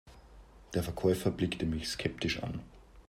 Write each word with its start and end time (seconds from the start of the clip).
Der 0.73 0.81
Verkäufer 0.81 1.29
blickte 1.29 1.67
mich 1.67 1.87
skeptisch 1.89 2.41
an. 2.41 2.61